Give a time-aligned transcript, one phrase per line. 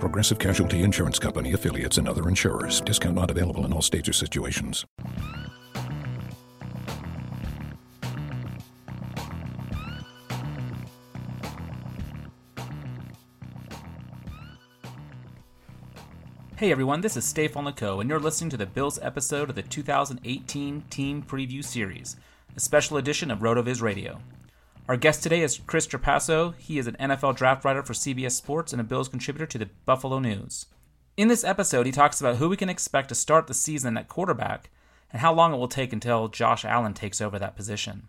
[0.00, 2.82] Progressive Casualty Insurance Company affiliates and other insurers.
[2.82, 4.84] Discount not available in all states or situations.
[16.56, 19.62] Hey everyone, this is Stefan Lako, and you're listening to the Bills episode of the
[19.62, 22.16] 2018 Team Preview Series,
[22.54, 24.20] a special edition of RotoViz Radio.
[24.88, 26.54] Our guest today is Chris Trapasso.
[26.58, 29.68] He is an NFL draft writer for CBS Sports and a Bills contributor to the
[29.84, 30.66] Buffalo News.
[31.16, 34.06] In this episode, he talks about who we can expect to start the season at
[34.06, 34.70] quarterback
[35.12, 38.06] and how long it will take until Josh Allen takes over that position.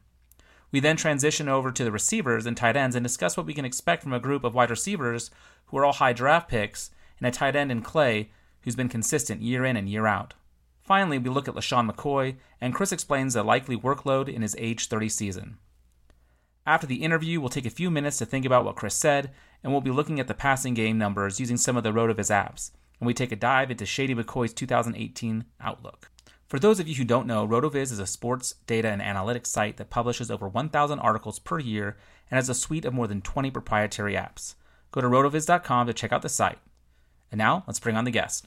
[0.71, 3.65] We then transition over to the receivers and tight ends and discuss what we can
[3.65, 5.31] expect from a group of wide receivers
[5.67, 8.29] who are all high draft picks and a tight end in Clay
[8.61, 10.35] who's been consistent year in and year out.
[10.83, 14.87] Finally, we look at LeSean McCoy, and Chris explains the likely workload in his age
[14.87, 15.57] 30 season.
[16.67, 19.31] After the interview, we'll take a few minutes to think about what Chris said,
[19.63, 22.71] and we'll be looking at the passing game numbers using some of the RotoViz apps,
[22.99, 26.11] and we take a dive into Shady McCoy's 2018 outlook.
[26.49, 29.77] For those of you who don't know, RotoViz is a sports data and analytics site
[29.77, 31.95] that publishes over 1,000 articles per year
[32.29, 34.55] and has a suite of more than 20 proprietary apps.
[34.91, 36.59] Go to rotoviz.com to check out the site.
[37.31, 38.45] And now, let's bring on the guest.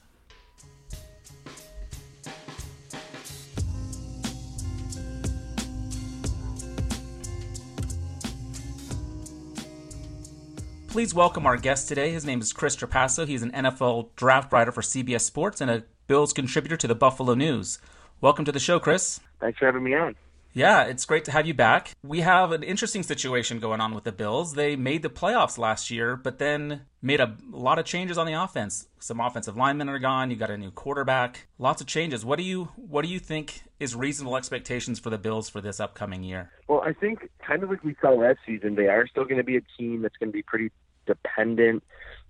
[10.91, 12.11] Please welcome our guest today.
[12.11, 13.25] His name is Chris Trapasso.
[13.25, 17.33] He's an NFL draft writer for CBS Sports and a Bills contributor to the Buffalo
[17.33, 17.79] News.
[18.19, 19.21] Welcome to the show, Chris.
[19.39, 20.17] Thanks for having me on.
[20.53, 21.91] Yeah, it's great to have you back.
[22.03, 24.53] We have an interesting situation going on with the Bills.
[24.53, 28.33] They made the playoffs last year, but then made a lot of changes on the
[28.33, 28.87] offense.
[28.99, 30.29] Some offensive linemen are gone.
[30.29, 31.47] You got a new quarterback.
[31.57, 32.25] Lots of changes.
[32.25, 35.79] What do you what do you think is reasonable expectations for the Bills for this
[35.79, 36.51] upcoming year?
[36.67, 39.43] Well, I think kind of like we saw last season, they are still going to
[39.43, 40.71] be a team that's going to be pretty
[41.05, 41.83] dependent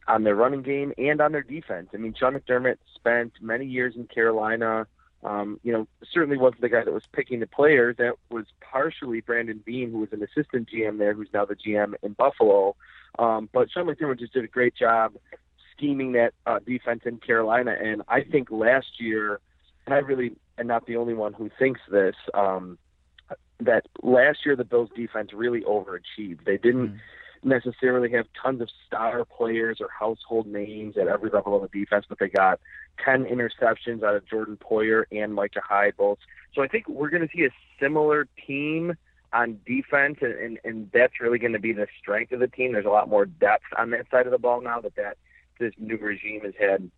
[0.07, 1.89] on their running game and on their defense.
[1.93, 4.87] I mean, Sean McDermott spent many years in Carolina.
[5.23, 7.97] Um, you know, certainly wasn't the guy that was picking the players.
[7.97, 11.93] That was partially Brandon Beane, who was an assistant GM there, who's now the GM
[12.01, 12.75] in Buffalo.
[13.19, 15.13] Um, but Sean McDermott just did a great job
[15.75, 17.75] scheming that uh, defense in Carolina.
[17.79, 19.39] And I think last year,
[19.85, 22.79] and I really am not the only one who thinks this, um,
[23.59, 26.45] that last year the Bills defense really overachieved.
[26.45, 26.93] They didn't.
[26.93, 26.99] Mm
[27.43, 32.05] necessarily have tons of star players or household names at every level of the defense,
[32.07, 32.59] but they got
[33.03, 36.19] 10 interceptions out of Jordan Poyer and Micah Hyde both.
[36.53, 37.49] So I think we're going to see a
[37.79, 38.95] similar team
[39.33, 42.73] on defense, and, and, and that's really going to be the strength of the team.
[42.73, 45.17] There's a lot more depth on that side of the ball now that that
[45.59, 46.89] this new regime has had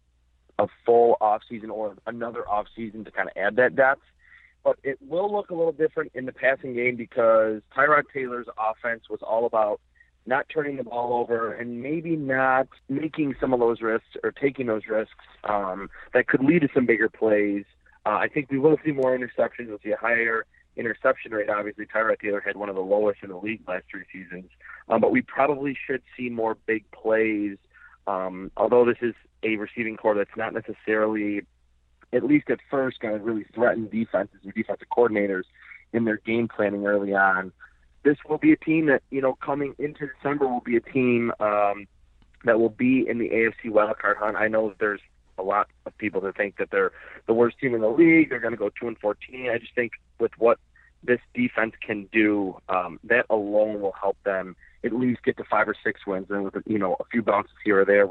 [0.60, 4.02] a full off season or another off season to kind of add that depth.
[4.64, 9.04] But it will look a little different in the passing game because Tyrod Taylor's offense
[9.10, 9.82] was all about
[10.26, 14.68] not turning the ball over and maybe not making some of those risks or taking
[14.68, 17.66] those risks um, that could lead to some bigger plays.
[18.06, 19.68] Uh, I think we will see more interceptions.
[19.68, 21.50] We'll see a higher interception rate.
[21.50, 24.50] Obviously, Tyrod Taylor had one of the lowest in the league last three seasons.
[24.90, 27.58] Um, but we probably should see more big plays.
[28.08, 31.42] Um, although this is a receiving corps that's not necessarily,
[32.12, 35.44] at least at first, going to really threaten defenses or defensive coordinators
[35.94, 37.52] in their game planning early on.
[38.04, 41.32] This will be a team that, you know, coming into December will be a team
[41.40, 41.88] um,
[42.44, 44.36] that will be in the AFC wildcard hunt.
[44.36, 45.02] I know there's
[45.38, 46.92] a lot of people that think that they're
[47.28, 48.30] the worst team in the league.
[48.30, 49.50] They're going to go two and fourteen.
[49.50, 50.60] I just think with what
[51.04, 55.68] this defense can do, um, that alone will help them at least get to five
[55.68, 58.08] or six wins, and with you know a few bounces here or there,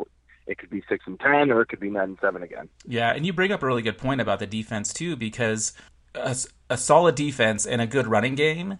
[0.46, 2.68] it could be six and ten, or it could be nine and seven again.
[2.86, 5.72] Yeah, and you bring up a really good point about the defense too, because
[6.14, 6.36] a,
[6.70, 8.78] a solid defense and a good running game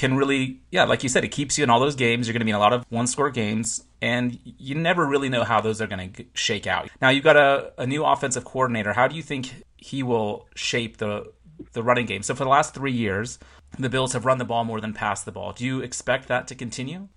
[0.00, 2.26] can really, yeah, like you said, it keeps you in all those games.
[2.26, 5.28] You're going to be in a lot of one score games, and you never really
[5.28, 6.88] know how those are going to shake out.
[7.02, 8.94] Now, you've got a, a new offensive coordinator.
[8.94, 11.30] How do you think he will shape the
[11.74, 12.22] the running game?
[12.22, 13.38] So, for the last three years,
[13.78, 15.52] the Bills have run the ball more than passed the ball.
[15.52, 17.08] Do you expect that to continue?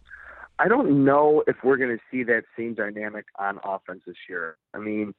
[0.59, 4.57] I don't know if we're going to see that same dynamic on offense this year.
[4.73, 5.13] I mean,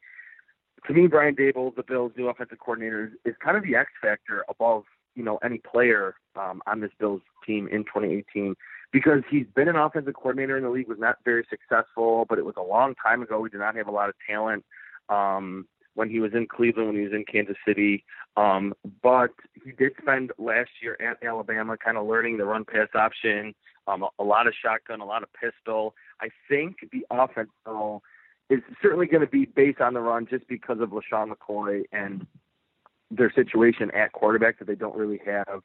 [0.86, 4.44] to me, Brian Daboll, the Bills' new offensive coordinator, is kind of the X factor
[4.50, 4.82] above
[5.14, 8.54] you know any player um, on this Bills team in 2018
[8.94, 12.44] because he's been an offensive coordinator in the league, was not very successful, but it
[12.44, 13.40] was a long time ago.
[13.40, 14.64] We did not have a lot of talent
[15.08, 18.04] um, when he was in Cleveland, when he was in Kansas City.
[18.36, 18.72] Um,
[19.02, 19.30] but
[19.64, 23.52] he did spend last year at Alabama kind of learning the run pass option,
[23.88, 25.96] um, a, a lot of shotgun, a lot of pistol.
[26.20, 28.00] I think the offense, though,
[28.48, 32.26] is certainly going to be based on the run just because of LeSean McCoy and
[33.10, 35.62] their situation at quarterback that they don't really have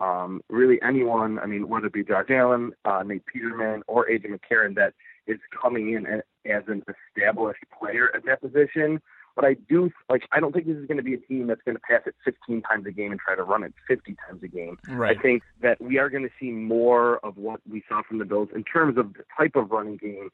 [0.00, 4.26] um, really anyone, I mean, whether it be Josh Allen, uh, Nate Peterman, or AJ
[4.26, 4.94] McCarron, that
[5.26, 6.82] is coming in as an
[7.16, 9.00] established player at that position.
[9.34, 10.22] But I do like.
[10.32, 12.14] I don't think this is going to be a team that's going to pass it
[12.24, 14.78] 15 times a game and try to run it 50 times a game.
[14.88, 15.16] Right.
[15.16, 18.24] I think that we are going to see more of what we saw from the
[18.24, 20.30] Bills in terms of the type of running game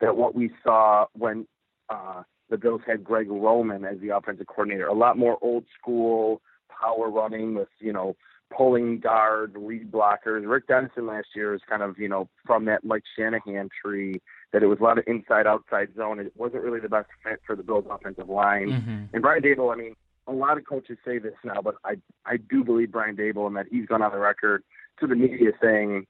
[0.00, 1.48] that what we saw when
[1.88, 4.86] uh, the Bills had Greg Roman as the offensive coordinator.
[4.86, 8.16] A lot more old school power running with you know
[8.56, 10.48] pulling guards, lead blockers.
[10.48, 14.20] Rick Dennison last year was kind of, you know, from that Mike Shanahan tree
[14.52, 16.20] that it was a lot of inside outside zone.
[16.20, 18.68] It wasn't really the best fit for the Bills offensive line.
[18.68, 19.04] Mm-hmm.
[19.12, 19.96] And Brian Daboll, I mean,
[20.26, 23.56] a lot of coaches say this now, but I I do believe Brian Daboll and
[23.56, 24.62] that he's gone on the record
[25.00, 26.06] to the media saying,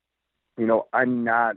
[0.56, 1.56] you know, I'm not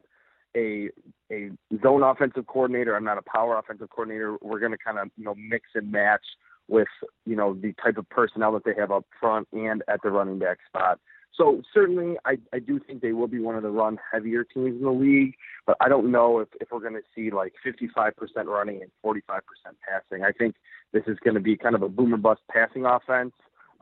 [0.57, 0.89] a
[1.31, 1.51] a
[1.83, 2.95] zone offensive coordinator.
[2.95, 4.38] I'm not a power offensive coordinator.
[4.42, 6.25] We're going to kind of you know mix and match
[6.68, 6.88] with
[7.25, 10.39] you know the type of personnel that they have up front and at the running
[10.39, 11.00] back spot.
[11.36, 14.77] So certainly, I, I do think they will be one of the run heavier teams
[14.80, 15.36] in the league,
[15.68, 18.12] but I don't know if, if we're going to see like 55%
[18.45, 19.19] running and 45%
[19.88, 20.24] passing.
[20.24, 20.56] I think
[20.94, 23.33] this is going to be kind of a boomer bust passing offense,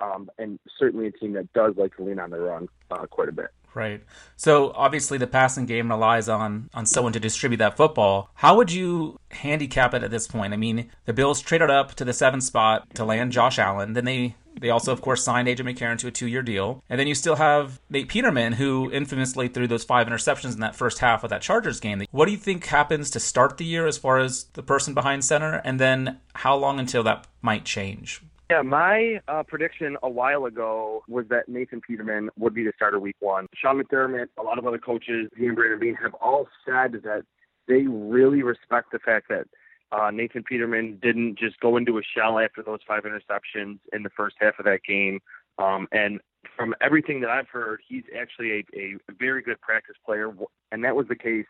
[0.01, 3.29] um, and certainly a team that does like to lean on the run uh, quite
[3.29, 3.51] a bit.
[3.75, 4.01] Right.
[4.37, 8.29] So obviously the passing game relies on on someone to distribute that football.
[8.35, 10.53] How would you handicap it at this point?
[10.53, 13.93] I mean, the Bills traded up to the seventh spot to land Josh Allen.
[13.93, 17.07] Then they they also, of course, signed AJ McCarron to a two-year deal, and then
[17.07, 21.25] you still have Nate Peterman, who infamously threw those five interceptions in that first half
[21.25, 22.05] of that Chargers game.
[22.11, 25.25] What do you think happens to start the year as far as the person behind
[25.25, 28.21] center, and then how long until that might change?
[28.49, 32.99] Yeah, my uh, prediction a while ago was that Nathan Peterman would be the starter
[32.99, 33.47] week one.
[33.55, 37.23] Sean McDermott, a lot of other coaches, Ian Brandon Beane, have all said that
[37.67, 39.47] they really respect the fact that
[39.91, 44.11] uh, Nathan Peterman didn't just go into a shell after those five interceptions in the
[44.15, 45.19] first half of that game.
[45.57, 46.19] Um, and
[46.55, 50.31] from everything that I've heard, he's actually a, a very good practice player,
[50.71, 51.47] and that was the case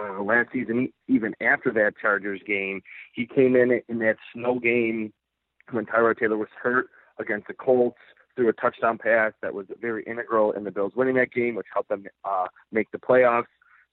[0.00, 0.90] uh, last season.
[1.06, 2.80] Even after that Chargers game,
[3.12, 5.12] he came in in that snow game
[5.72, 7.98] when Tyrod Taylor was hurt against the Colts
[8.36, 11.66] threw a touchdown pass that was very integral in the Bills winning that game, which
[11.72, 13.44] helped them uh, make the playoffs.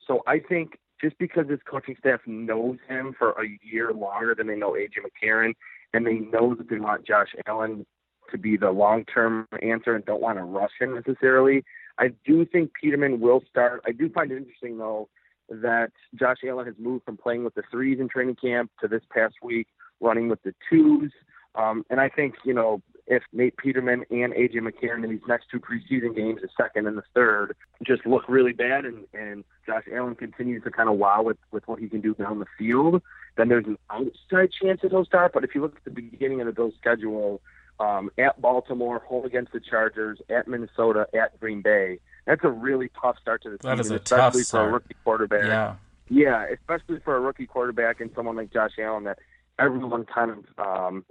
[0.06, 4.48] So I think just because his coaching staff knows him for a year longer than
[4.48, 5.54] they know AJ McCarron,
[5.94, 7.86] and they know that they want Josh Allen
[8.32, 11.64] to be the long-term answer and don't want to rush him necessarily,
[11.98, 13.82] I do think Peterman will start.
[13.86, 15.10] I do find it interesting though
[15.50, 19.02] that Josh Allen has moved from playing with the threes in training camp to this
[19.12, 19.68] past week
[20.00, 21.12] running with the twos.
[21.58, 25.48] Um, and I think, you know, if Nate Peterman and AJ McCarron in these next
[25.50, 29.86] two preseason games, the second and the third, just look really bad, and and Josh
[29.94, 33.02] Allen continues to kind of wow with with what he can do down the field,
[33.38, 35.32] then there's an outside chance that he'll start.
[35.34, 37.42] But if you look at the beginning of the Bills' schedule,
[37.80, 42.92] um, at Baltimore, home against the Chargers, at Minnesota, at Green Bay, that's a really
[43.02, 45.46] tough start to the that season, especially for a rookie quarterback.
[45.46, 45.76] Yeah.
[46.10, 49.20] Yeah, especially for a rookie quarterback and someone like Josh Allen that
[49.60, 51.06] everyone kind of um,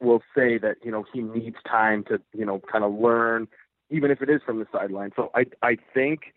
[0.00, 3.48] will say that you know he needs time to you know kind of learn,
[3.90, 5.12] even if it is from the sideline.
[5.16, 6.34] So I I think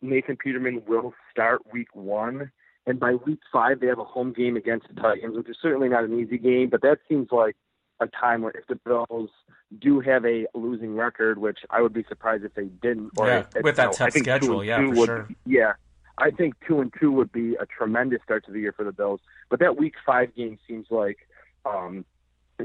[0.00, 2.50] Nathan Peterman will start week one,
[2.86, 5.88] and by week five they have a home game against the Titans, which is certainly
[5.88, 7.56] not an easy game, but that seems like
[8.00, 9.30] a time where if the Bills
[9.78, 13.44] do have a losing record, which I would be surprised if they didn't, or yeah,
[13.62, 15.28] with that tough schedule, yeah, for would, sure.
[15.46, 15.72] Yeah,
[16.18, 18.92] I think two and two would be a tremendous start to the year for the
[18.92, 19.20] Bills.
[19.48, 21.18] But that Week Five game seems like
[21.64, 22.04] um,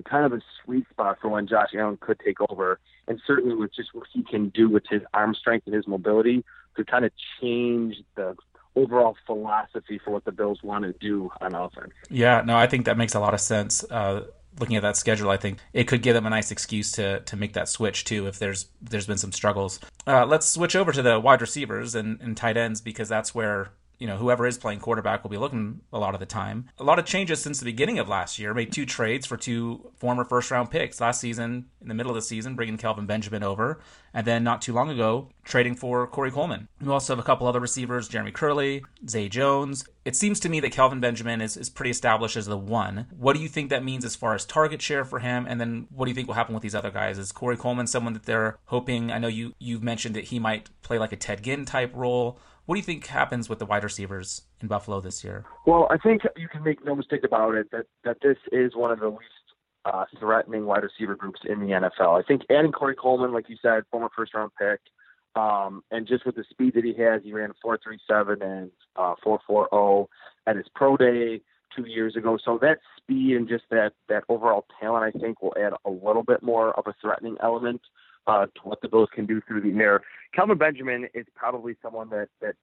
[0.03, 3.73] kind of a sweet spot for when Josh Allen could take over, and certainly with
[3.75, 6.43] just what he can do with his arm strength and his mobility
[6.75, 8.35] to kind of change the
[8.75, 11.91] overall philosophy for what the Bills want to do on offense.
[12.09, 13.83] Yeah, no, I think that makes a lot of sense.
[13.83, 14.25] Uh,
[14.59, 17.35] looking at that schedule, I think it could give them a nice excuse to to
[17.35, 19.79] make that switch too if there's there's been some struggles.
[20.05, 23.71] Uh, let's switch over to the wide receivers and, and tight ends because that's where
[23.99, 26.69] you know, whoever is playing quarterback will be looking a lot of the time.
[26.77, 28.53] A lot of changes since the beginning of last year.
[28.53, 32.15] Made two trades for two former first round picks last season, in the middle of
[32.15, 33.79] the season, bringing Kelvin Benjamin over,
[34.13, 36.67] and then not too long ago, trading for Corey Coleman.
[36.81, 39.85] We also have a couple other receivers, Jeremy Kerley, Zay Jones.
[40.05, 43.07] It seems to me that Kelvin Benjamin is, is pretty established as the one.
[43.17, 45.45] What do you think that means as far as target share for him?
[45.47, 47.17] And then what do you think will happen with these other guys?
[47.17, 49.11] Is Corey Coleman someone that they're hoping?
[49.11, 52.39] I know you, you've mentioned that he might play like a Ted Ginn type role.
[52.67, 55.45] What do you think happens with the wide receivers in Buffalo this year?
[55.65, 58.91] Well, I think you can make no mistake about it that, that this is one
[58.91, 59.21] of the least
[59.85, 62.21] uh, threatening wide receiver groups in the NFL.
[62.21, 64.81] I think adding Corey Coleman, like you said, former first round pick,
[65.41, 70.07] um, and just with the speed that he has, he ran 4.37 and uh, 4.40
[70.45, 71.39] at his pro day
[71.73, 72.37] two years ago.
[72.43, 76.23] So that speed and just that that overall talent, I think, will add a little
[76.23, 77.79] bit more of a threatening element
[78.27, 80.01] uh, to what the Bills can do through the air.
[80.33, 82.55] Kelvin Benjamin is probably someone that that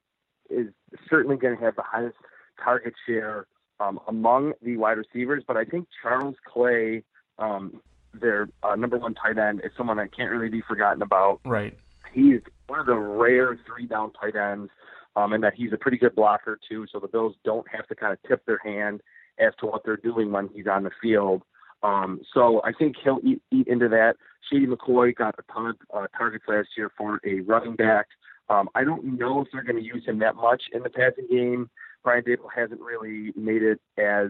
[0.49, 0.67] is
[1.09, 2.15] certainly going to have the highest
[2.63, 3.47] target share
[3.79, 7.03] um, among the wide receivers, but I think Charles Clay,
[7.39, 7.81] um,
[8.13, 11.41] their uh, number one tight end, is someone that can't really be forgotten about.
[11.45, 11.77] Right.
[12.13, 14.71] He's one of the rare three down tight ends,
[15.15, 16.85] um, and that he's a pretty good blocker too.
[16.91, 19.01] So the Bills don't have to kind of tip their hand
[19.39, 21.43] as to what they're doing when he's on the field.
[21.83, 24.15] Um, so I think he'll eat, eat into that.
[24.49, 28.07] Shady McCoy got a ton of uh, targets last year for a running back.
[28.49, 31.27] Um, I don't know if they're going to use him that much in the passing
[31.29, 31.69] game.
[32.03, 34.29] Brian Daboll hasn't really made it as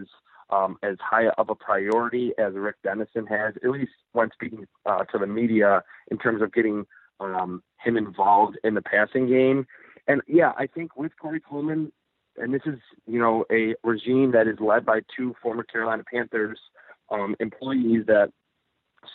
[0.50, 5.04] um, as high of a priority as Rick Dennison has, at least when speaking uh,
[5.04, 6.86] to the media in terms of getting
[7.20, 9.66] um, him involved in the passing game.
[10.06, 11.92] And yeah, I think with Corey Coleman,
[12.36, 16.58] and this is you know a regime that is led by two former Carolina Panthers
[17.10, 18.30] um, employees that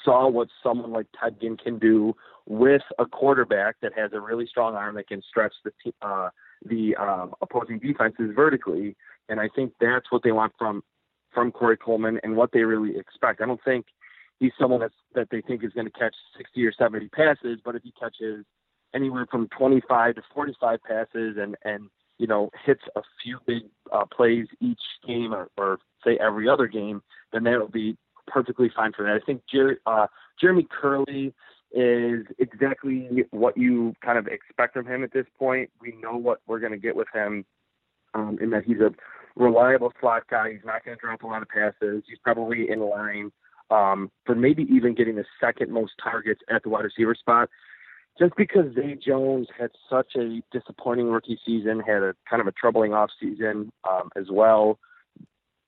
[0.04, 2.16] saw what someone like Ted Ginn can do
[2.48, 5.72] with a quarterback that has a really strong arm that can stretch the
[6.02, 6.30] uh,
[6.66, 8.96] the um, opposing defenses vertically,
[9.30, 10.84] and I think that's what they want from
[11.34, 13.42] from Corey Coleman and what they really expect.
[13.42, 13.86] I don't think
[14.40, 17.76] he's someone that's, that they think is going to catch 60 or 70 passes, but
[17.76, 18.44] if he catches
[18.94, 24.06] anywhere from 25 to 45 passes and and you know hits a few big uh,
[24.06, 27.02] plays each game or, or say every other game,
[27.34, 29.14] then that'll be perfectly fine for that.
[29.22, 30.08] I think Jer- uh,
[30.40, 31.34] Jeremy Kerley
[31.74, 35.70] is exactly what you kind of expect from him at this point.
[35.82, 37.46] We know what we're going to get with him
[38.14, 38.92] um, in that he's a
[39.36, 40.52] reliable slot guy.
[40.52, 42.04] He's not going to drop a lot of passes.
[42.08, 43.32] He's probably in line
[43.70, 47.50] um, for maybe even getting the second most targets at the wide receiver spot.
[48.20, 52.52] Just because Zay Jones had such a disappointing rookie season, had a kind of a
[52.52, 54.78] troubling off season um, as well.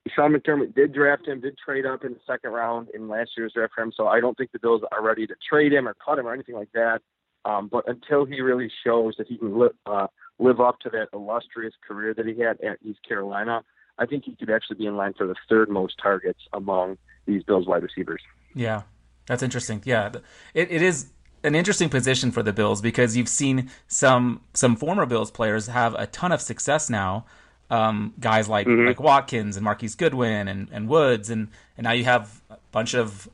[0.09, 3.53] Sean McDermott did draft him, did trade up in the second round in last year's
[3.53, 3.93] draft for him.
[3.95, 6.33] So I don't think the Bills are ready to trade him or cut him or
[6.33, 6.99] anything like that.
[7.45, 10.07] Um, but until he really shows that he can live, uh,
[10.39, 13.63] live up to that illustrious career that he had at East Carolina,
[13.97, 17.43] I think he could actually be in line for the third most targets among these
[17.43, 18.21] Bills wide receivers.
[18.53, 18.83] Yeah,
[19.25, 19.81] that's interesting.
[19.85, 20.11] Yeah,
[20.53, 21.11] it, it is
[21.43, 25.93] an interesting position for the Bills because you've seen some some former Bills players have
[25.95, 27.25] a ton of success now
[27.73, 28.87] um, guys like mm-hmm.
[28.87, 32.93] like Watkins and Marquise Goodwin and, and Woods, and and now you have a bunch
[32.93, 33.27] of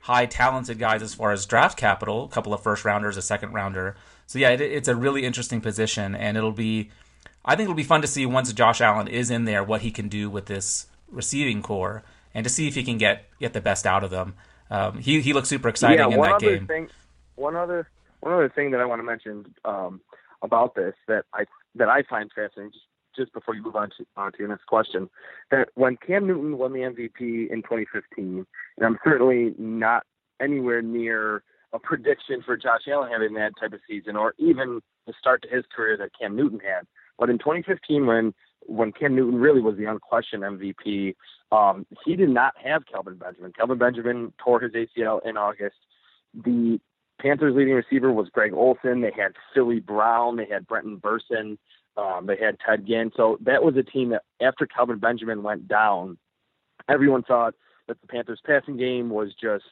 [0.00, 3.52] high talented guys as far as draft capital, a couple of first rounders, a second
[3.52, 3.94] rounder.
[4.26, 6.90] So yeah, it, it's a really interesting position, and it'll be,
[7.44, 9.90] I think it'll be fun to see once Josh Allen is in there what he
[9.90, 13.60] can do with this receiving corps, and to see if he can get get the
[13.60, 14.34] best out of them.
[14.72, 16.66] um, he he looked super exciting yeah, in that game.
[16.66, 16.88] Thing,
[17.36, 17.88] one other
[18.20, 20.00] one other thing that I want to mention um,
[20.40, 21.44] about this that I
[21.74, 22.72] that I find fascinating.
[22.72, 25.08] Just, just before you move on to, on to your next question,
[25.50, 30.04] that when Cam Newton won the MVP in 2015, and I'm certainly not
[30.40, 31.42] anywhere near
[31.72, 35.48] a prediction for Josh Allen having that type of season, or even the start to
[35.48, 36.86] his career that Cam Newton had.
[37.18, 38.34] But in 2015, when
[38.66, 41.16] when Cam Newton really was the unquestioned MVP,
[41.50, 43.52] um, he did not have Kelvin Benjamin.
[43.52, 45.76] Kelvin Benjamin tore his ACL in August.
[46.32, 46.78] The
[47.20, 49.00] Panthers' leading receiver was Greg Olsen.
[49.00, 50.36] They had Philly Brown.
[50.36, 51.58] They had Brenton Bersin.
[51.96, 53.12] Um, they had Ted Ginn.
[53.16, 56.16] So that was a team that after Kelvin Benjamin went down,
[56.88, 57.54] everyone thought
[57.88, 59.64] that the Panthers' passing game was just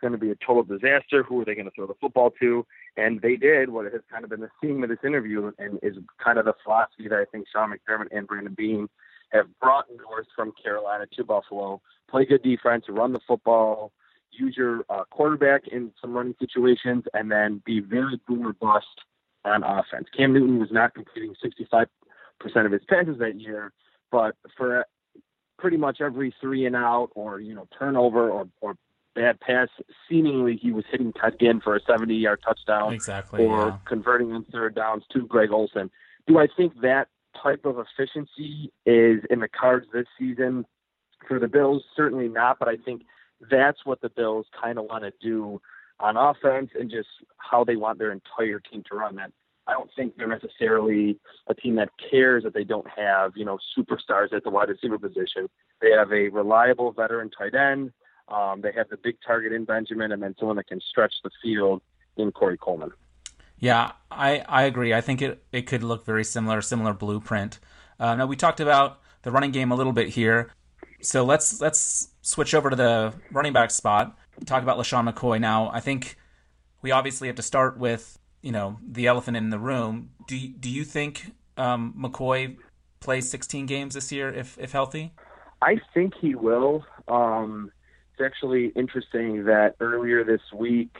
[0.00, 1.22] going to be a total disaster.
[1.22, 2.66] Who are they going to throw the football to?
[2.96, 5.96] And they did what has kind of been the theme of this interview and is
[6.22, 8.88] kind of the philosophy that I think Sean McDermott and Brandon Beane
[9.30, 11.80] have brought north from Carolina to Buffalo.
[12.10, 13.92] Play good defense, run the football,
[14.30, 18.86] use your uh, quarterback in some running situations, and then be very boom or bust
[19.44, 20.08] on offense.
[20.16, 21.86] Cam Newton was not completing 65%
[22.64, 23.72] of his passes that year,
[24.10, 24.84] but for
[25.58, 28.76] pretty much every three and out or you know turnover or, or
[29.14, 29.68] bad pass,
[30.08, 33.78] seemingly he was hitting Ginn for a 70 yard touchdown exactly, or yeah.
[33.86, 35.90] converting on third downs to Greg Olsen.
[36.26, 37.08] Do I think that
[37.42, 40.64] type of efficiency is in the cards this season
[41.26, 41.82] for the Bills?
[41.96, 43.02] Certainly not, but I think
[43.50, 45.60] that's what the Bills kind of want to do
[46.00, 49.16] on offense and just how they want their entire team to run.
[49.16, 49.32] That
[49.66, 53.58] I don't think they're necessarily a team that cares that they don't have, you know,
[53.76, 55.48] superstars at the wide receiver position.
[55.80, 57.92] They have a reliable veteran tight end.
[58.28, 61.30] Um, they have the big target in Benjamin, and then someone that can stretch the
[61.42, 61.82] field
[62.16, 62.92] in Corey Coleman.
[63.58, 64.94] Yeah, I, I agree.
[64.94, 67.58] I think it, it could look very similar, similar blueprint.
[67.98, 70.52] Uh, now we talked about the running game a little bit here,
[71.00, 74.16] so let's let's switch over to the running back spot.
[74.46, 75.70] Talk about LeSean McCoy now.
[75.72, 76.16] I think
[76.82, 80.10] we obviously have to start with you know the elephant in the room.
[80.26, 82.56] Do do you think um, McCoy
[83.00, 85.12] plays 16 games this year if if healthy?
[85.60, 86.84] I think he will.
[87.08, 87.72] Um,
[88.12, 90.94] it's actually interesting that earlier this week,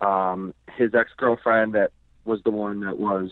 [0.00, 1.92] um, his ex girlfriend, that
[2.24, 3.30] was the one that was,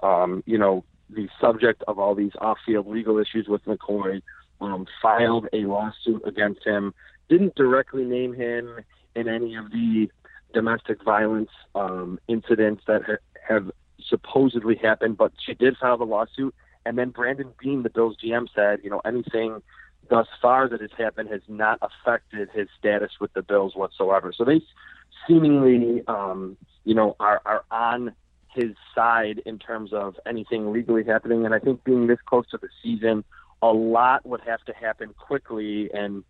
[0.00, 4.22] um, you know, the subject of all these off field legal issues with McCoy,
[4.60, 6.94] um, filed a lawsuit against him.
[7.32, 8.80] Didn't directly name him
[9.16, 10.10] in any of the
[10.52, 13.70] domestic violence um, incidents that ha- have
[14.06, 16.54] supposedly happened, but she did file the lawsuit.
[16.84, 19.62] And then Brandon Beane, the Bills GM, said, you know, anything
[20.10, 24.34] thus far that has happened has not affected his status with the Bills whatsoever.
[24.36, 24.60] So they
[25.26, 28.14] seemingly, um, you know, are, are on
[28.54, 31.46] his side in terms of anything legally happening.
[31.46, 33.24] And I think being this close to the season,
[33.62, 35.88] a lot would have to happen quickly.
[35.94, 36.24] And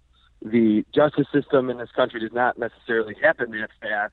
[0.45, 4.13] the justice system in this country does not necessarily happen that fast.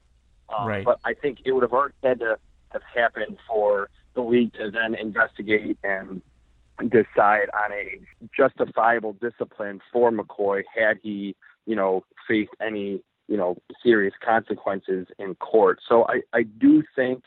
[0.55, 0.85] Um, Right.
[0.85, 2.37] But I think it would have already had to
[2.69, 6.21] have happened for the league to then investigate and
[6.87, 7.99] decide on a
[8.35, 15.35] justifiable discipline for McCoy had he, you know, faced any, you know, serious consequences in
[15.35, 15.79] court.
[15.87, 17.23] So I, I do think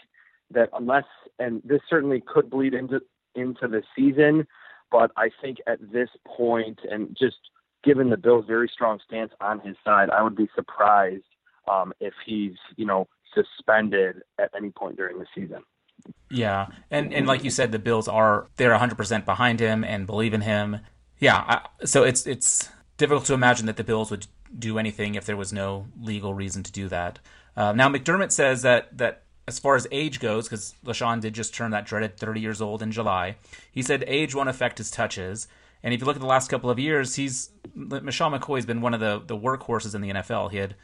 [0.51, 1.05] that unless
[1.38, 3.01] and this certainly could bleed into
[3.35, 4.47] into the season,
[4.91, 7.38] but I think at this point and just
[7.83, 11.25] given the Bills' very strong stance on his side, I would be surprised
[11.71, 15.62] um, if he's, you know, suspended at any point during the season.
[16.31, 20.07] Yeah, and and like you said, the Bills are they're 100 percent behind him and
[20.07, 20.81] believe in him.
[21.18, 24.27] Yeah, I, so it's it's difficult to imagine that the Bills would
[24.59, 27.21] do anything if there was no legal reason to do that.
[27.57, 31.55] Uh, now McDermott says that that as far as age goes, because LeSean did just
[31.55, 33.37] turn that dreaded 30 years old in July,
[33.71, 35.49] he said age won't affect his touches.
[35.83, 38.81] And if you look at the last couple of years, he's Michelle McCoy has been
[38.81, 40.51] one of the the workhorses in the NFL.
[40.51, 40.75] He had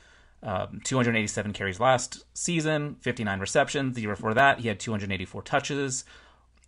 [0.43, 3.95] um, 287 carries last season, 59 receptions.
[3.95, 6.05] The year before that, he had 284 touches.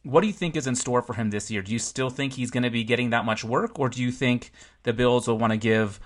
[0.02, 1.62] What do you think is in store for him this year?
[1.62, 4.10] Do you still think he's going to be getting that much work, or do you
[4.10, 4.50] think
[4.82, 6.00] the Bills will want to give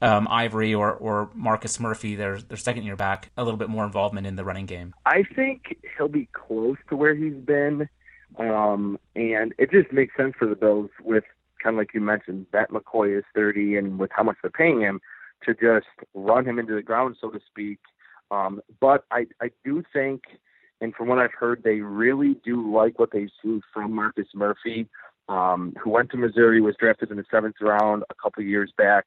[0.00, 3.84] um, Ivory or, or Marcus Murphy, their their second year back, a little bit more
[3.84, 4.94] involvement in the running game?
[5.06, 7.88] I think he'll be close to where he's been,
[8.38, 11.24] um, and it just makes sense for the Bills with
[11.62, 14.80] kind of like you mentioned that McCoy is 30, and with how much they're paying
[14.80, 15.00] him
[15.44, 17.78] to just run him into the ground, so to speak.
[18.30, 20.22] Um, but I I do think,
[20.80, 24.88] and from what I've heard, they really do like what they've seen from Marcus Murphy,
[25.28, 28.72] um, who went to Missouri, was drafted in the seventh round a couple of years
[28.76, 29.06] back,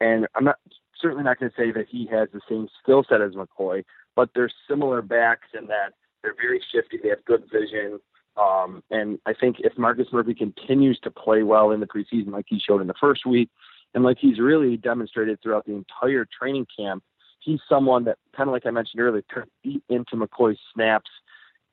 [0.00, 0.58] and I'm not
[1.00, 4.30] certainly not going to say that he has the same skill set as McCoy, but
[4.34, 5.92] they're similar backs in that
[6.22, 6.98] they're very shifty.
[7.02, 8.00] They have good vision.
[8.36, 12.46] Um, and I think if Marcus Murphy continues to play well in the preseason, like
[12.48, 13.50] he showed in the first week,
[13.94, 17.02] and like he's really demonstrated throughout the entire training camp,
[17.40, 21.10] he's someone that kind of like I mentioned earlier could eat into McCoy's snaps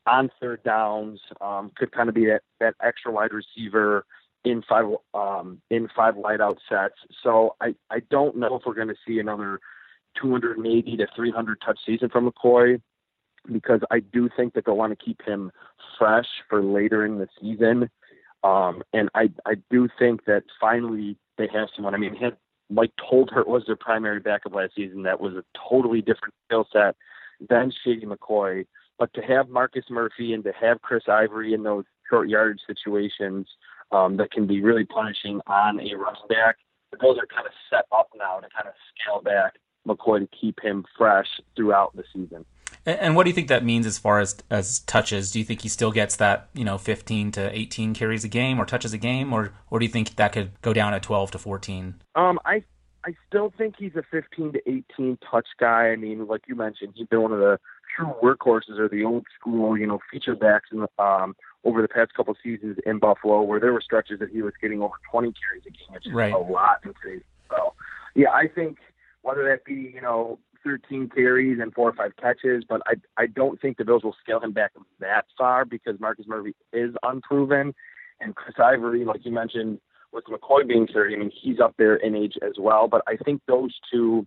[0.07, 1.19] on third downs.
[1.41, 4.05] Um, could kind of be that that extra wide receiver
[4.45, 6.95] in five um, in five wideout sets.
[7.23, 9.59] So I I don't know if we're going to see another
[10.21, 12.79] 280 to 300 touch season from McCoy
[13.51, 15.51] because I do think that they'll want to keep him
[15.97, 17.89] fresh for later in the season.
[18.43, 21.95] Um, and I I do think that finally they have someone.
[21.95, 22.37] I mean, had
[22.69, 25.03] Mike Tolbert was their primary backup last season.
[25.03, 26.95] That was a totally different skill set
[27.49, 28.65] than Shady McCoy.
[28.99, 33.47] But to have Marcus Murphy and to have Chris Ivory in those short yardage situations
[33.91, 36.57] um, that can be really punishing on a running back,
[37.01, 39.53] those are kind of set up now to kind of scale back
[39.87, 42.45] McCoy to keep him fresh throughout the season.
[42.85, 45.31] And, what do you think that means as far as as touches?
[45.31, 48.59] Do you think he still gets that you know 15 to 18 carries a game
[48.59, 51.31] or touches a game, or or do you think that could go down to 12
[51.31, 51.95] to 14?
[52.15, 52.63] Um, I
[53.05, 55.89] I still think he's a 15 to 18 touch guy.
[55.89, 57.57] I mean, like you mentioned, he's been one of the
[57.95, 61.87] true workhorses or the old school, you know, feature backs in the, um, over the
[61.87, 65.33] past couple seasons in Buffalo, where there were stretches that he was getting over 20
[65.33, 66.33] carries a game, which is right.
[66.33, 67.73] a lot in today's so.
[68.15, 68.77] Yeah, I think
[69.21, 73.27] whether that be you know 13 carries and four or five catches, but I I
[73.27, 77.73] don't think the Bills will scale him back that far because Marcus Murphy is unproven,
[78.19, 79.79] and Chris Ivory, like you mentioned,
[80.11, 82.87] with McCoy being 30, I mean he's up there in age as well.
[82.87, 84.25] But I think those two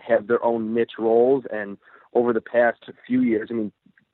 [0.00, 1.78] have their own niche roles, and
[2.14, 3.72] over the past few years, I mean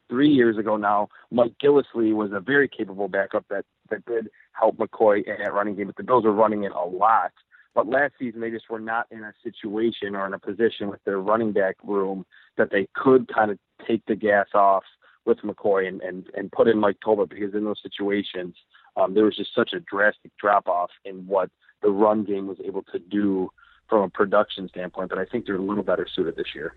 [0.09, 4.77] three years ago now, Mike Gillislee was a very capable backup that that did help
[4.77, 7.33] McCoy in at running game, but the Bills are running it a lot.
[7.79, 10.99] But last season, they just were not in a situation or in a position with
[11.05, 14.83] their running back room that they could kind of take the gas off
[15.25, 18.57] with McCoy and, and, and put in Mike Tolbert because in those situations,
[18.97, 22.59] um, there was just such a drastic drop off in what the run game was
[22.65, 23.49] able to do
[23.89, 25.09] from a production standpoint.
[25.09, 26.75] But I think they're a little better suited this year.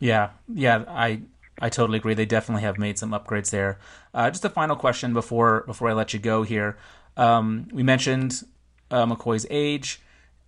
[0.00, 1.20] Yeah, yeah, I
[1.60, 2.14] I totally agree.
[2.14, 3.78] They definitely have made some upgrades there.
[4.12, 6.76] Uh, just a final question before before I let you go here.
[7.16, 8.42] Um, we mentioned
[8.90, 10.00] uh, McCoy's age.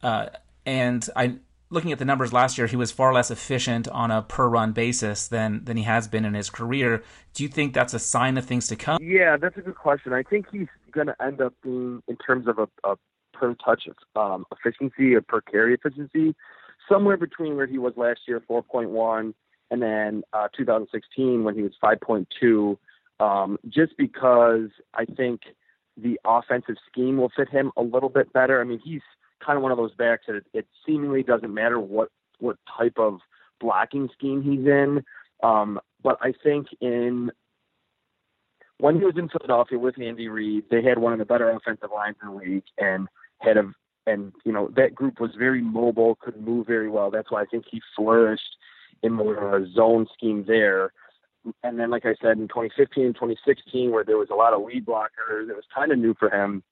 [0.02, 0.26] Uh,
[0.66, 1.36] and I
[1.70, 4.72] looking at the numbers last year, he was far less efficient on a per run
[4.72, 7.02] basis than than he has been in his career.
[7.34, 8.98] Do you think that's a sign of things to come?
[9.02, 10.12] Yeah, that's a good question.
[10.12, 12.96] I think he's going to end up being, in terms of a, a
[13.32, 16.36] per touch um, efficiency or per carry efficiency,
[16.88, 19.32] somewhere between where he was last year, 4.1,
[19.70, 22.76] and then uh, 2016 when he was 5.2.
[23.18, 25.42] Um, just because I think
[25.96, 28.60] the offensive scheme will fit him a little bit better.
[28.60, 29.02] I mean, he's
[29.44, 32.94] kind of one of those backs that it, it seemingly doesn't matter what what type
[32.98, 33.20] of
[33.60, 35.04] blocking scheme he's in.
[35.42, 37.30] Um, but I think in
[38.78, 41.90] when he was in Philadelphia with Andy Reid, they had one of the better offensive
[41.94, 43.72] lines in the league and had a
[44.06, 47.10] and you know that group was very mobile, could move very well.
[47.10, 48.56] That's why I think he flourished
[49.02, 50.92] in more of a zone scheme there.
[51.64, 54.62] And then, like I said, in 2015 and 2016, where there was a lot of
[54.62, 56.62] lead blockers, it was kind of new for him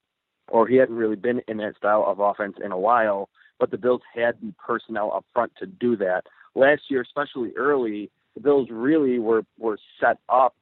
[0.51, 3.29] or he hadn't really been in that style of offense in a while.
[3.59, 6.23] But the Bills had the personnel up front to do that.
[6.55, 10.55] Last year, especially early, the Bills really were were set up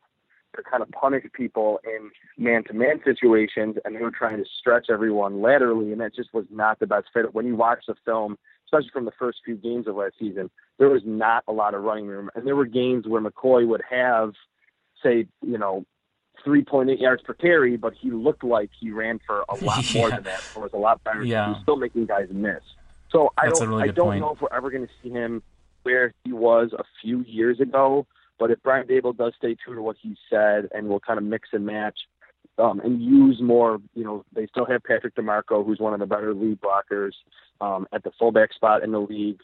[0.57, 2.11] to kind of punish people in
[2.43, 6.79] man-to-man situations, and they were trying to stretch everyone laterally, and that just was not
[6.81, 7.35] the best fit.
[7.35, 10.89] When you watch the film, especially from the first few games of last season, there
[10.89, 14.33] was not a lot of running room, and there were games where McCoy would have,
[15.03, 15.85] say, you know,
[16.47, 20.01] 3.8 yards per carry, but he looked like he ran for a lot yeah.
[20.01, 20.41] more than that.
[20.41, 21.25] So it was a lot better.
[21.25, 21.55] Yeah.
[21.55, 22.63] He's still making guys miss.
[23.11, 24.21] So I don't, really I don't point.
[24.21, 25.43] know if we're ever going to see him
[25.83, 28.07] where he was a few years ago.
[28.39, 31.25] But if Brian Daboll does stay true to what he said and will kind of
[31.25, 31.99] mix and match
[32.59, 36.07] um, and use more, you know, they still have Patrick DiMarco, who's one of the
[36.07, 37.13] better lead blockers
[37.61, 39.41] um, at the fullback spot in the league.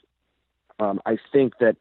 [0.79, 1.77] Um, I think that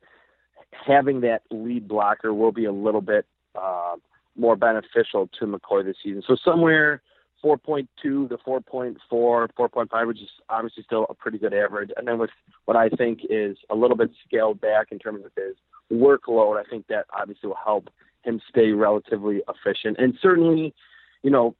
[0.71, 3.95] having that lead blocker will be a little bit uh,
[4.37, 6.23] more beneficial to McCoy this season.
[6.27, 7.01] So somewhere
[7.43, 11.91] 4.2 to 4.4, 4.5, which is obviously still a pretty good average.
[11.97, 12.29] And then with
[12.65, 15.55] what I think is a little bit scaled back in terms of his
[15.91, 17.89] workload, I think that obviously will help
[18.23, 19.97] him stay relatively efficient.
[19.99, 20.73] And certainly,
[21.21, 21.55] you know,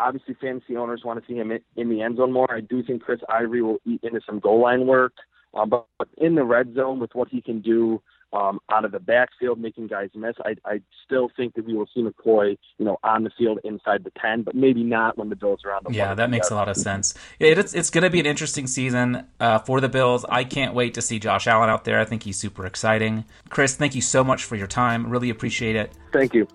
[0.00, 2.52] obviously fantasy owners want to see him in the end zone more.
[2.52, 5.12] I do think Chris Ivory will eat into some goal line work.
[5.52, 8.00] Uh, but, but in the red zone with what he can do
[8.32, 10.34] um, out of the backfield, making guys miss.
[10.44, 14.04] I, I still think that we will see McCoy, you know, on the field inside
[14.04, 15.92] the ten, but maybe not when the Bills are on the.
[15.92, 17.14] Yeah, that makes a lot of sense.
[17.38, 20.24] It's it's going to be an interesting season uh, for the Bills.
[20.28, 22.00] I can't wait to see Josh Allen out there.
[22.00, 23.24] I think he's super exciting.
[23.48, 25.08] Chris, thank you so much for your time.
[25.08, 25.92] Really appreciate it.
[26.12, 26.46] Thank you.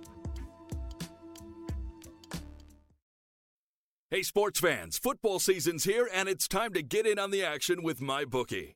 [4.12, 4.98] Hey, sports fans!
[4.98, 8.76] Football season's here, and it's time to get in on the action with MyBookie.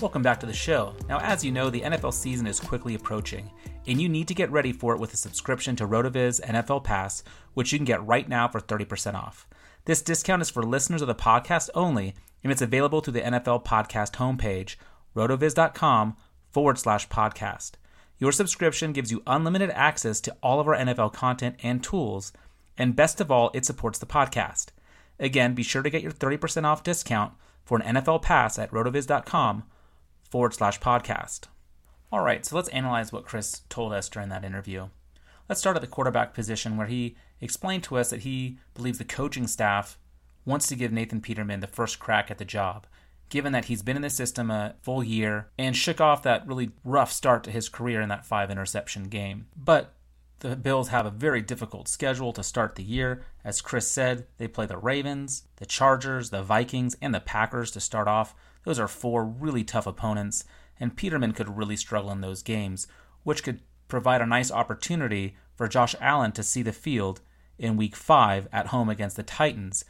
[0.00, 0.94] Welcome back to the show.
[1.08, 3.50] Now, as you know, the NFL season is quickly approaching,
[3.88, 7.24] and you need to get ready for it with a subscription to RotoViz NFL Pass,
[7.54, 9.48] which you can get right now for 30% off.
[9.86, 13.64] This discount is for listeners of the podcast only, and it's available through the NFL
[13.64, 14.76] Podcast homepage,
[15.16, 16.16] rotoviz.com
[16.48, 17.72] forward slash podcast.
[18.18, 22.32] Your subscription gives you unlimited access to all of our NFL content and tools,
[22.76, 24.66] and best of all, it supports the podcast.
[25.18, 27.32] Again, be sure to get your 30% off discount
[27.64, 29.64] for an NFL pass at rotoviz.com
[30.30, 31.46] forward slash podcast.
[32.10, 34.88] All right, so let's analyze what Chris told us during that interview.
[35.48, 39.04] Let's start at the quarterback position where he explained to us that he believes the
[39.04, 39.98] coaching staff
[40.44, 42.86] wants to give Nathan Peterman the first crack at the job
[43.28, 46.70] given that he's been in the system a full year and shook off that really
[46.84, 49.46] rough start to his career in that five interception game.
[49.56, 49.92] But
[50.40, 53.24] the Bills have a very difficult schedule to start the year.
[53.44, 57.80] As Chris said, they play the Ravens, the Chargers, the Vikings, and the Packers to
[57.80, 58.34] start off.
[58.64, 60.44] Those are four really tough opponents,
[60.78, 62.86] and Peterman could really struggle in those games,
[63.24, 67.20] which could provide a nice opportunity for Josh Allen to see the field
[67.58, 69.84] in week five at home against the Titans,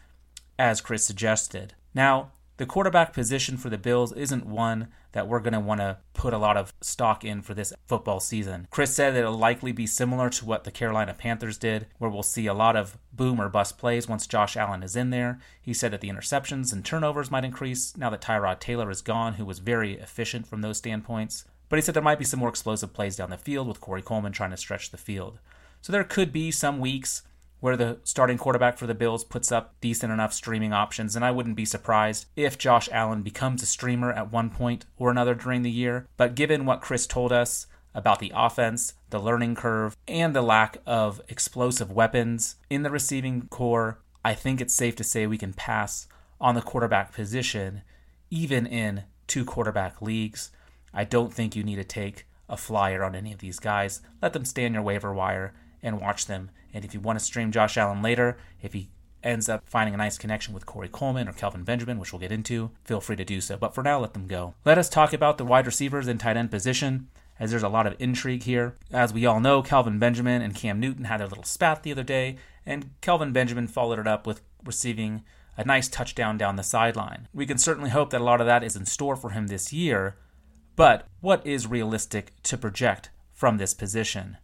[0.59, 1.75] as Chris suggested.
[1.95, 5.97] Now, the quarterback position for the Bills isn't one that we're going to want to
[6.13, 8.67] put a lot of stock in for this football season.
[8.71, 12.47] Chris said it'll likely be similar to what the Carolina Panthers did, where we'll see
[12.47, 15.39] a lot of boom or bust plays once Josh Allen is in there.
[15.63, 19.35] He said that the interceptions and turnovers might increase now that Tyrod Taylor is gone,
[19.35, 21.45] who was very efficient from those standpoints.
[21.69, 24.03] But he said there might be some more explosive plays down the field with Corey
[24.03, 25.39] Coleman trying to stretch the field.
[25.81, 27.23] So there could be some weeks
[27.61, 31.31] where the starting quarterback for the Bills puts up decent enough streaming options, and I
[31.31, 35.63] wouldn't be surprised if Josh Allen becomes a streamer at one point or another during
[35.63, 36.07] the year.
[36.17, 40.79] But given what Chris told us about the offense, the learning curve, and the lack
[40.87, 45.53] of explosive weapons in the receiving corps, I think it's safe to say we can
[45.53, 46.07] pass
[46.41, 47.83] on the quarterback position,
[48.31, 50.51] even in two quarterback leagues.
[50.95, 54.01] I don't think you need to take a flyer on any of these guys.
[54.23, 56.51] Let them stay on your waiver wire and watch them.
[56.73, 58.91] And if you want to stream Josh Allen later, if he
[59.23, 62.33] ends up finding a nice connection with Corey Coleman or Kelvin Benjamin, which we'll get
[62.33, 63.57] into, feel free to do so.
[63.57, 64.55] But for now, let them go.
[64.65, 67.09] Let us talk about the wide receivers and tight end position,
[67.41, 68.77] as there's a lot of intrigue here.
[68.93, 72.03] As we all know, Kelvin Benjamin and Cam Newton had their little spat the other
[72.03, 75.25] day, and Kelvin Benjamin followed it up with receiving
[75.57, 77.27] a nice touchdown down the sideline.
[77.35, 79.73] We can certainly hope that a lot of that is in store for him this
[79.73, 80.17] year,
[80.77, 84.37] but what is realistic to project from this position?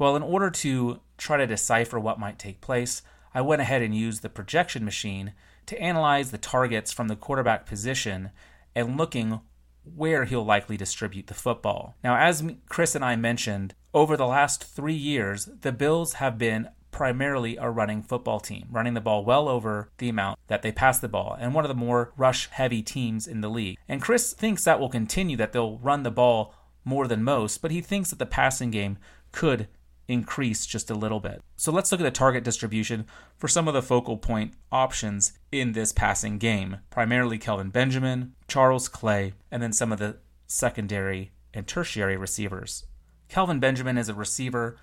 [0.00, 3.02] Well, in order to try to decipher what might take place,
[3.34, 5.34] I went ahead and used the projection machine
[5.66, 8.30] to analyze the targets from the quarterback position
[8.74, 9.42] and looking
[9.84, 11.96] where he'll likely distribute the football.
[12.02, 16.70] Now, as Chris and I mentioned, over the last three years, the Bills have been
[16.92, 20.98] primarily a running football team, running the ball well over the amount that they pass
[20.98, 23.76] the ball, and one of the more rush heavy teams in the league.
[23.86, 26.54] And Chris thinks that will continue, that they'll run the ball
[26.86, 28.96] more than most, but he thinks that the passing game
[29.30, 29.68] could
[30.10, 31.42] increase just a little bit.
[31.56, 33.06] So let's look at the target distribution
[33.38, 38.88] for some of the focal point options in this passing game, primarily Kelvin Benjamin, Charles
[38.88, 42.84] Clay, and then some of the secondary and tertiary receivers.
[43.28, 44.76] Kelvin Benjamin is a receiver,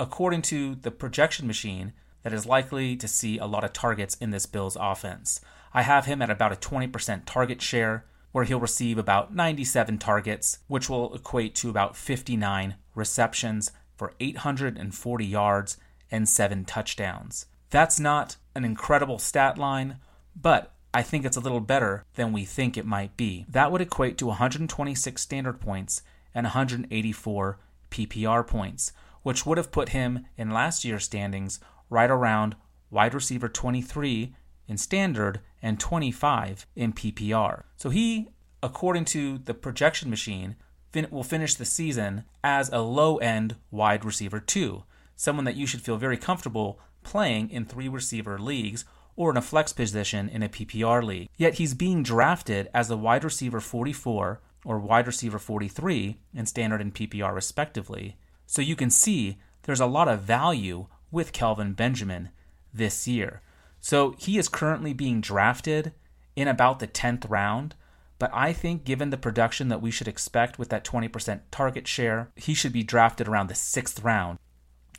[0.00, 1.92] according to the projection machine,
[2.22, 5.40] that is likely to see a lot of targets in this Bills offense.
[5.74, 10.58] I have him at about a 20% target share, where he'll receive about 97 targets,
[10.66, 15.76] which will equate to about 59 receptions for 840 yards
[16.10, 17.46] and seven touchdowns.
[17.70, 19.98] That's not an incredible stat line,
[20.36, 23.46] but I think it's a little better than we think it might be.
[23.48, 26.02] That would equate to 126 standard points
[26.34, 27.58] and 184
[27.90, 32.56] PPR points, which would have put him in last year's standings right around
[32.90, 34.34] wide receiver 23
[34.68, 37.62] in standard and 25 in PPR.
[37.76, 38.28] So he,
[38.62, 40.56] according to the projection machine,
[40.92, 44.84] fin- will finish the season as a low end wide receiver, too.
[45.16, 48.84] Someone that you should feel very comfortable playing in three receiver leagues
[49.16, 51.28] or in a flex position in a PPR league.
[51.36, 56.80] Yet he's being drafted as a wide receiver 44 or wide receiver 43 in standard
[56.80, 58.16] and PPR respectively.
[58.46, 62.30] So you can see there's a lot of value with Kelvin Benjamin
[62.72, 63.42] this year.
[63.80, 65.92] So he is currently being drafted
[66.36, 67.74] in about the 10th round,
[68.22, 72.30] but I think given the production that we should expect with that 20% target share,
[72.36, 74.38] he should be drafted around the 6th round.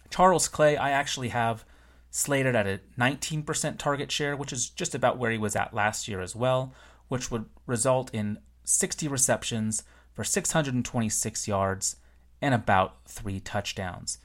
[0.09, 1.63] Charles Clay, I actually have
[2.11, 6.09] slated at a 19% target share, which is just about where he was at last
[6.09, 6.73] year as well,
[7.07, 11.95] which would result in 60 receptions for 626 yards
[12.41, 14.17] and about three touchdowns.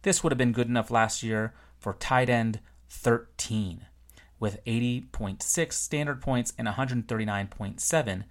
[0.00, 3.84] This would have been good enough last year for tight end 13
[4.40, 8.24] with 80.6 standard points and 139.7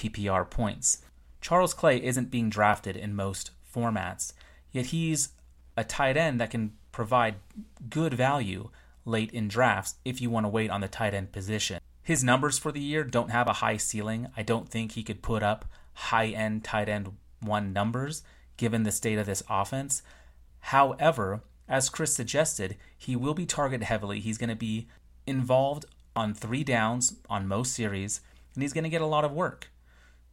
[0.00, 1.02] PPR points.
[1.42, 4.32] Charles Clay isn't being drafted in most formats,
[4.72, 5.30] yet he's
[5.76, 7.34] a tight end that can provide
[7.90, 8.70] good value
[9.04, 11.80] late in drafts if you want to wait on the tight end position.
[12.02, 14.28] His numbers for the year don't have a high ceiling.
[14.36, 18.22] I don't think he could put up high end tight end one numbers
[18.56, 20.02] given the state of this offense.
[20.60, 24.20] However, as Chris suggested, he will be targeted heavily.
[24.20, 24.88] He's going to be
[25.26, 25.84] involved
[26.16, 28.20] on three downs on most series,
[28.54, 29.70] and he's going to get a lot of work.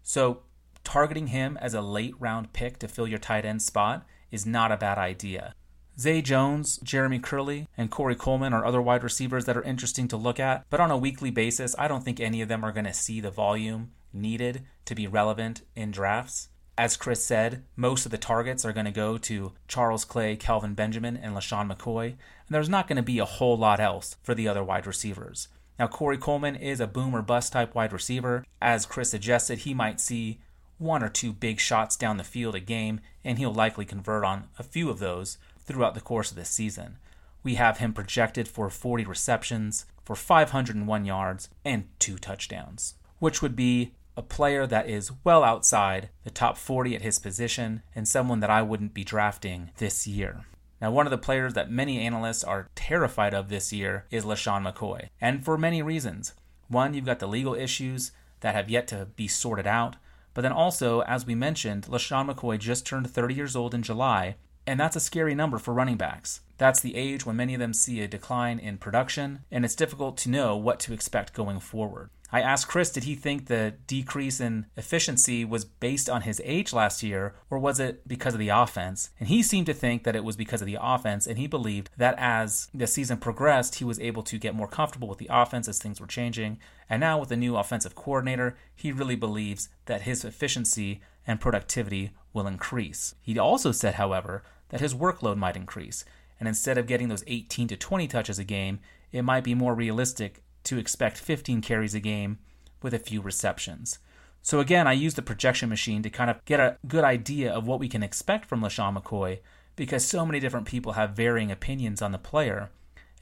[0.07, 0.43] So,
[0.85, 4.71] targeting him as a late round pick to fill your tight end spot is not
[4.71, 5.53] a bad idea.
[5.99, 10.15] Zay Jones, Jeremy Kerley, and Corey Coleman are other wide receivers that are interesting to
[10.15, 12.85] look at, but on a weekly basis, I don't think any of them are going
[12.85, 16.47] to see the volume needed to be relevant in drafts.
[16.77, 20.73] As Chris said, most of the targets are going to go to Charles Clay, Kelvin
[20.73, 22.17] Benjamin, and LeSean McCoy, and
[22.49, 25.49] there's not going to be a whole lot else for the other wide receivers.
[25.79, 28.43] Now, Corey Coleman is a boom or bust type wide receiver.
[28.61, 30.39] As Chris suggested, he might see
[30.77, 34.47] one or two big shots down the field a game, and he'll likely convert on
[34.57, 36.97] a few of those throughout the course of this season.
[37.43, 43.55] We have him projected for 40 receptions, for 501 yards, and two touchdowns, which would
[43.55, 48.39] be a player that is well outside the top 40 at his position and someone
[48.39, 50.45] that I wouldn't be drafting this year.
[50.79, 54.63] Now, one of the players that many analysts are terrified of this year is LeSean
[54.63, 56.33] McCoy, and for many reasons.
[56.67, 58.11] One, you've got the legal issues
[58.41, 59.95] that have yet to be sorted out,
[60.33, 64.35] but then also, as we mentioned, LeSean McCoy just turned 30 years old in July,
[64.67, 66.41] and that's a scary number for running backs.
[66.59, 70.17] That's the age when many of them see a decline in production, and it's difficult
[70.17, 72.09] to know what to expect going forward.
[72.31, 76.73] I asked Chris, did he think the decrease in efficiency was based on his age
[76.73, 79.11] last year, or was it because of the offense?
[79.17, 81.89] And he seemed to think that it was because of the offense, and he believed
[81.95, 85.69] that as the season progressed, he was able to get more comfortable with the offense
[85.69, 86.59] as things were changing.
[86.89, 92.11] And now, with the new offensive coordinator, he really believes that his efficiency and productivity
[92.33, 93.15] will increase.
[93.21, 96.03] He also said, however, that his workload might increase,
[96.41, 98.79] and instead of getting those 18 to 20 touches a game,
[99.13, 102.39] it might be more realistic to expect 15 carries a game
[102.82, 103.99] with a few receptions.
[104.41, 107.67] So again, I use the projection machine to kind of get a good idea of
[107.67, 109.39] what we can expect from LeSean McCoy
[109.75, 112.69] because so many different people have varying opinions on the player,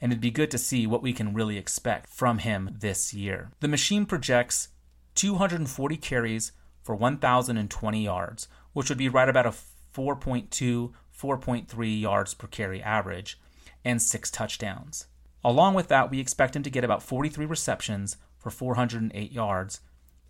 [0.00, 3.50] and it'd be good to see what we can really expect from him this year.
[3.60, 4.68] The machine projects
[5.16, 9.54] 240 carries for 1,020 yards, which would be right about a
[9.94, 13.38] 4.2, 4.3 yards per carry average,
[13.84, 15.06] and six touchdowns.
[15.46, 19.80] Along with that, we expect him to get about 43 receptions for 408 yards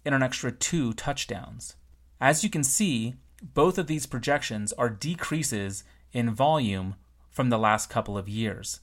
[0.04, 1.74] and an extra two touchdowns.
[2.20, 6.96] As you can see, both of these projections are decreases in volume
[7.30, 8.80] from the last couple of years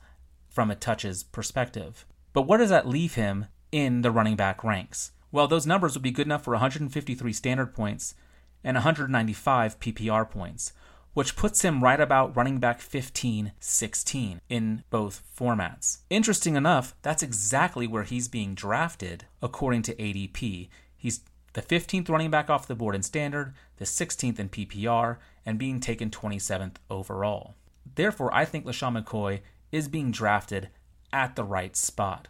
[0.49, 2.03] from a touches perspective.
[2.33, 5.11] But where does that leave him in the running back ranks?
[5.31, 8.15] Well, those numbers would be good enough for 153 standard points
[8.63, 10.73] and 195 PPR points,
[11.13, 15.99] which puts him right about running back 15 16 in both formats.
[16.09, 20.69] Interesting enough, that's exactly where he's being drafted according to ADP.
[20.95, 21.21] He's
[21.53, 25.79] the 15th running back off the board in standard, the 16th in PPR, and being
[25.79, 27.55] taken 27th overall.
[27.95, 30.69] Therefore, I think LeSean McCoy is being drafted
[31.11, 32.27] at the right spot.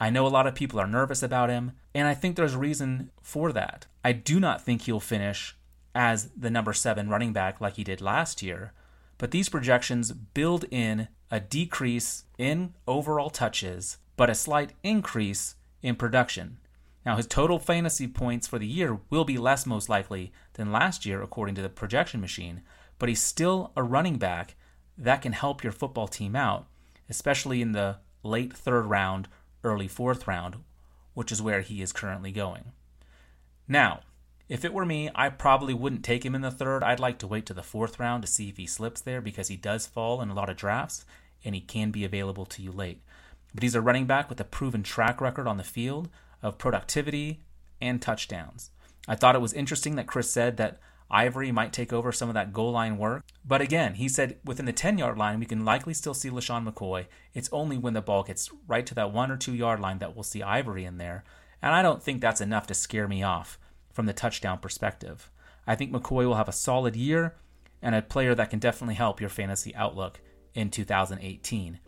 [0.00, 3.10] I know a lot of people are nervous about him, and I think there's reason
[3.22, 3.86] for that.
[4.04, 5.56] I do not think he'll finish
[5.94, 8.72] as the number seven running back like he did last year.
[9.18, 15.96] But these projections build in a decrease in overall touches, but a slight increase in
[15.96, 16.58] production.
[17.06, 21.04] Now, his total fantasy points for the year will be less, most likely, than last
[21.04, 22.62] year, according to the projection machine,
[22.98, 24.54] but he's still a running back
[24.96, 26.66] that can help your football team out,
[27.10, 29.28] especially in the late third round,
[29.62, 30.56] early fourth round,
[31.12, 32.72] which is where he is currently going.
[33.68, 34.00] Now,
[34.48, 36.82] If it were me, I probably wouldn't take him in the third.
[36.82, 39.48] I'd like to wait to the fourth round to see if he slips there because
[39.48, 41.06] he does fall in a lot of drafts
[41.44, 43.00] and he can be available to you late.
[43.54, 46.10] But he's a running back with a proven track record on the field
[46.42, 47.40] of productivity
[47.80, 48.70] and touchdowns.
[49.08, 50.78] I thought it was interesting that Chris said that
[51.10, 53.24] Ivory might take over some of that goal line work.
[53.46, 56.68] But again, he said within the 10 yard line, we can likely still see LeSean
[56.68, 57.06] McCoy.
[57.32, 60.14] It's only when the ball gets right to that one or two yard line that
[60.14, 61.24] we'll see Ivory in there.
[61.62, 63.58] And I don't think that's enough to scare me off
[63.94, 65.30] from the touchdown perspective.
[65.66, 67.36] I think McCoy will have a solid year
[67.80, 70.20] and a player that can definitely help your fantasy outlook
[70.52, 71.78] in 2018.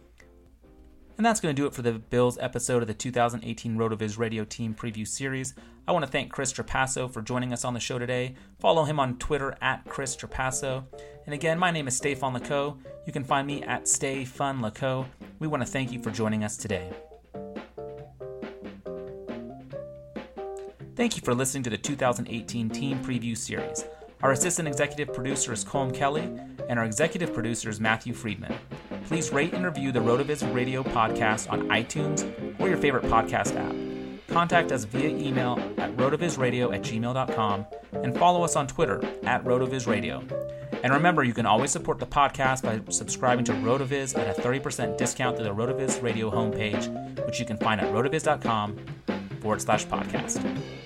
[1.16, 4.44] And that's going to do it for the Bills episode of the 2018 RotoViz Radio
[4.44, 5.54] Team Preview Series.
[5.88, 8.34] I want to thank Chris Trapasso for joining us on the show today.
[8.58, 10.84] Follow him on Twitter at Chris Trapasso.
[11.24, 12.78] And again, my name is Stefan Lako.
[13.06, 15.06] You can find me at Stay Fun Lako.
[15.38, 16.90] We want to thank you for joining us today.
[20.96, 23.84] Thank you for listening to the 2018 Team Preview Series.
[24.22, 26.22] Our assistant executive producer is Colm Kelly,
[26.68, 28.54] and our executive producer is Matthew Friedman
[29.06, 32.24] please rate and review the RotoViz Radio podcast on iTunes
[32.60, 33.74] or your favorite podcast app.
[34.28, 40.20] Contact us via email at rotovizradio at gmail.com and follow us on Twitter at rotovizradio.
[40.82, 44.98] And remember, you can always support the podcast by subscribing to RotoViz at a 30%
[44.98, 48.76] discount through the RotoViz Radio homepage, which you can find at rotoviz.com
[49.40, 50.85] forward slash podcast.